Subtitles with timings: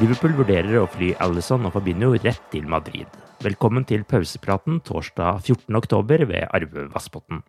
[0.00, 3.04] Liverpool vurderer å fly Alison og Fabinho rett til Madrid.
[3.44, 7.42] Velkommen til pausepraten torsdag 14.10 ved Arve Vassbotn.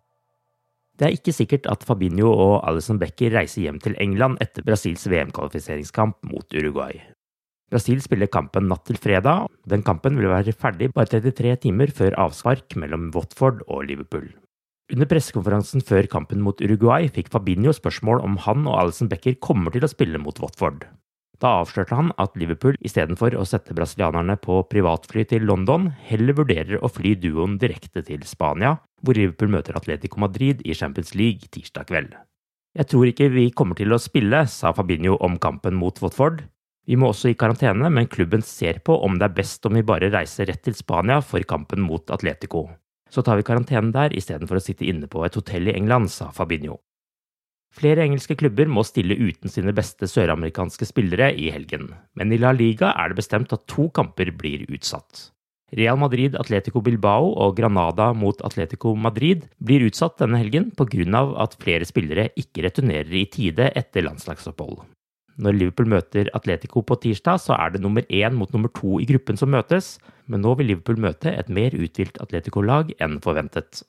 [1.00, 5.06] Det er ikke sikkert at Fabinho og Alison Becker reiser hjem til England etter Brasils
[5.08, 7.00] VM-kvalifiseringskamp mot Uruguay.
[7.72, 9.48] Brasil spiller kampen natt til fredag.
[9.64, 14.28] Den kampen vil være ferdig bare 33 timer før avspark mellom Watford og Liverpool.
[14.92, 19.72] Under pressekonferansen før kampen mot Uruguay fikk Fabinho spørsmål om han og Alison Becker kommer
[19.72, 20.84] til å spille mot Watford.
[21.42, 26.78] Da avslørte han at Liverpool istedenfor å sette brasilianerne på privatfly til London, heller vurderer
[26.78, 31.88] å fly duoen direkte til Spania, hvor Liverpool møter Atletico Madrid i Champions League tirsdag
[31.90, 32.14] kveld.
[32.78, 36.44] Jeg tror ikke vi kommer til å spille, sa Fabinho om kampen mot Watford.
[36.86, 39.84] Vi må også i karantene, men klubben ser på om det er best om vi
[39.86, 42.68] bare reiser rett til Spania for kampen mot Atletico.
[43.10, 46.30] Så tar vi karantenen der istedenfor å sitte inne på et hotell i England, sa
[46.32, 46.78] Fabinho.
[47.72, 51.88] Flere engelske klubber må stille uten sine beste søramerikanske spillere i helgen,
[52.18, 55.30] men i La Liga er det bestemt at to kamper blir utsatt.
[55.72, 61.22] Real Madrid Atletico Bilbao og Granada mot Atletico Madrid blir utsatt denne helgen pga.
[61.40, 64.82] at flere spillere ikke returnerer i tide etter landslagsopphold.
[65.40, 69.06] Når Liverpool møter Atletico på tirsdag, så er det nummer én mot nummer to i
[69.08, 73.80] gruppen som møtes, men nå vil Liverpool møte et mer uthvilt Atletico-lag enn forventet.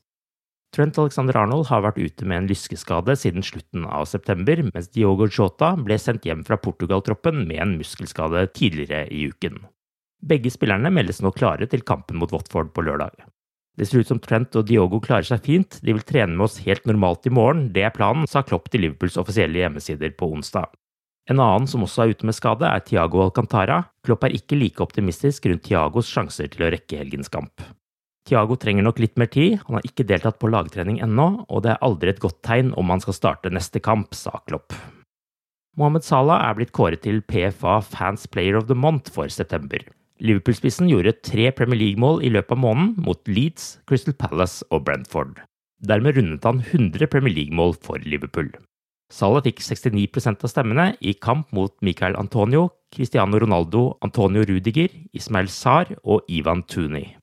[0.74, 5.28] Trent Alexander Arnold har vært ute med en lyskeskade siden slutten av september, mens Diogo
[5.30, 9.60] Jota ble sendt hjem fra Portugal-troppen med en muskelskade tidligere i uken.
[10.26, 13.14] Begge spillerne meldes nå klare til kampen mot Watford på lørdag.
[13.78, 16.60] Det ser ut som Trent og Diogo klarer seg fint, de vil trene med oss
[16.66, 20.74] helt normalt i morgen, det er planen, sa Klopp til Liverpools offisielle hjemmesider på onsdag.
[21.30, 23.84] En annen som også er ute med skade, er Tiago Alcantara.
[24.04, 27.62] Klopp er ikke like optimistisk rundt Tiagos sjanser til å rekke helgens kamp.
[28.24, 31.74] Tiago trenger nok litt mer tid, han har ikke deltatt på lagtrening ennå, og det
[31.74, 34.76] er aldri et godt tegn om han skal starte neste kamp, sa Klopp.
[35.76, 39.82] Mohammed Salah er blitt kåret til PFA Fans Player of the Month for september.
[40.24, 45.42] Liverpool-spissen gjorde tre Premier League-mål i løpet av måneden mot Leeds, Crystal Palace og Brentford.
[45.84, 48.54] Dermed rundet han 100 Premier League-mål for Liverpool.
[49.12, 55.52] Salah fikk 69% av stemmene i kamp mot Michael Antonio, Cristiano Ronaldo, Antonio Rudiger, Ismail
[55.52, 57.18] Sar og Ivan Tooney.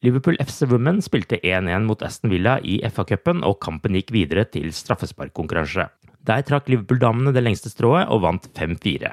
[0.00, 4.70] Liverpool FC Women spilte 1-1 mot Aston Villa i FA-cupen, og kampen gikk videre til
[4.72, 5.90] straffesparkkonkurranse.
[6.24, 9.10] Der trakk Liverpool-damene det lengste strået og vant 5-4.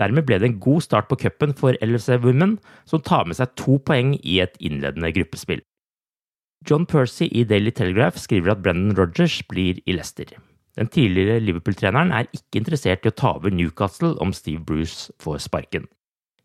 [0.00, 2.56] Dermed ble det en god start på cupen for LFC Women,
[2.88, 5.60] som tar med seg to poeng i et innledende gruppespill.
[6.64, 10.32] John Percy i Daily Telegraph skriver at Brendan Rogers blir i Leicester.
[10.78, 15.44] Den tidligere Liverpool-treneren er ikke interessert i å ta over Newcastle om Steve Bruce får
[15.50, 15.88] sparken.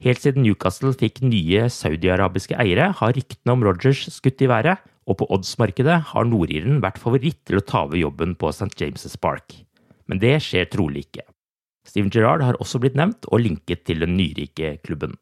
[0.03, 5.19] Helt siden Newcastle fikk nye saudiarabiske eiere, har ryktene om Rogers skutt i været, og
[5.21, 8.73] på oddsmarkedet har nordiren vært favoritt til å ta over jobben på St.
[8.75, 9.61] James' Park.
[10.09, 11.23] Men det skjer trolig ikke.
[11.85, 15.15] Steven Gerrard har også blitt nevnt og linket til den nyrike klubben.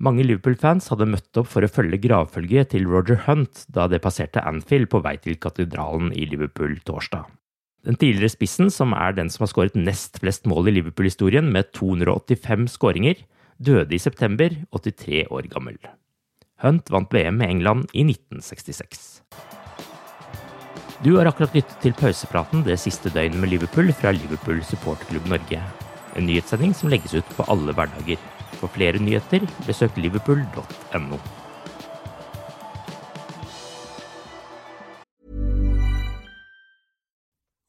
[0.00, 4.44] Mange Liverpool-fans hadde møtt opp for å følge gravfølget til Roger Hunt da det passerte
[4.48, 7.26] Anfield på vei til katedralen i Liverpool torsdag.
[7.84, 11.72] Den tidligere spissen, som er den som har skåret nest flest mål i Liverpool-historien, med
[11.76, 13.20] 285 skåringer,
[13.60, 15.78] døde i september, 83 år gammel.
[16.64, 19.22] Hunt vant VM med England i 1966.
[21.04, 25.62] Du har akkurat lyttet til pausepraten det siste døgnet med Liverpool fra Liverpool supporterklubb Norge.
[26.16, 28.20] En nyhetssending som legges ut på alle hverdager.
[28.60, 31.20] For flere nyheter, besøk liverpool.no.